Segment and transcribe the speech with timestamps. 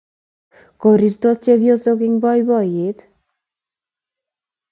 [0.79, 2.99] Kororitos chepyosochotok eng' poipoyet